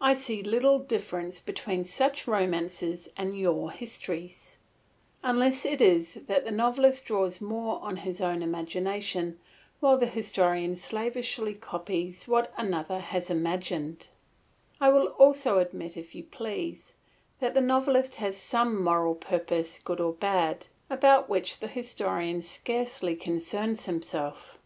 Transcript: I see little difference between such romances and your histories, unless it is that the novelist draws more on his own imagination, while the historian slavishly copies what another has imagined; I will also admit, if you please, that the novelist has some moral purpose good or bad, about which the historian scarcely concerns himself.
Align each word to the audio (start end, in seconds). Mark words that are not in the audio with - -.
I 0.00 0.14
see 0.14 0.42
little 0.42 0.78
difference 0.78 1.40
between 1.40 1.84
such 1.84 2.26
romances 2.26 3.06
and 3.18 3.38
your 3.38 3.70
histories, 3.70 4.56
unless 5.22 5.66
it 5.66 5.82
is 5.82 6.14
that 6.26 6.46
the 6.46 6.50
novelist 6.50 7.04
draws 7.04 7.42
more 7.42 7.78
on 7.82 7.96
his 7.96 8.22
own 8.22 8.42
imagination, 8.42 9.38
while 9.80 9.98
the 9.98 10.06
historian 10.06 10.74
slavishly 10.74 11.52
copies 11.52 12.26
what 12.26 12.50
another 12.56 12.98
has 12.98 13.28
imagined; 13.28 14.08
I 14.80 14.88
will 14.88 15.08
also 15.18 15.58
admit, 15.58 15.98
if 15.98 16.14
you 16.14 16.24
please, 16.24 16.94
that 17.38 17.52
the 17.52 17.60
novelist 17.60 18.14
has 18.14 18.38
some 18.38 18.82
moral 18.82 19.14
purpose 19.16 19.78
good 19.80 20.00
or 20.00 20.14
bad, 20.14 20.68
about 20.88 21.28
which 21.28 21.58
the 21.58 21.68
historian 21.68 22.40
scarcely 22.40 23.14
concerns 23.14 23.84
himself. 23.84 24.58